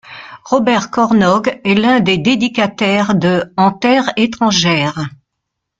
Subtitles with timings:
[0.45, 5.05] Robert Cornog est l'un des dédicataires de En terre étrangère.